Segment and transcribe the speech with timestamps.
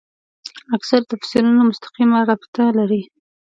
[0.75, 3.01] اکثره تفسیرونه مستقیمه رابطه لري.